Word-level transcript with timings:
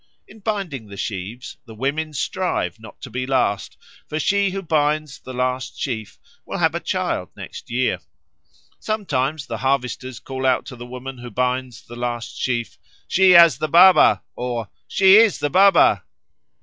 In 0.27 0.39
binding 0.39 0.87
the 0.87 0.97
sheaves 0.97 1.57
the 1.67 1.75
women 1.75 2.11
strive 2.13 2.79
not 2.79 2.99
to 3.01 3.11
be 3.11 3.27
last, 3.27 3.77
for 4.07 4.17
she 4.19 4.49
who 4.49 4.63
binds 4.63 5.19
the 5.19 5.31
last 5.31 5.79
sheaf 5.79 6.17
will 6.43 6.57
have 6.57 6.73
a 6.73 6.79
child 6.79 7.29
next 7.37 7.69
year. 7.69 7.99
Sometimes 8.79 9.45
the 9.45 9.57
harvesters 9.59 10.19
call 10.19 10.43
out 10.47 10.65
to 10.65 10.75
the 10.75 10.87
woman 10.87 11.19
who 11.19 11.29
binds 11.29 11.83
the 11.83 11.95
last 11.95 12.35
sheaf, 12.39 12.79
"She 13.07 13.33
has 13.33 13.59
the 13.59 13.67
Baba," 13.67 14.23
or 14.35 14.69
"She 14.87 15.17
is 15.17 15.37
the 15.37 15.51
Baba." 15.51 16.03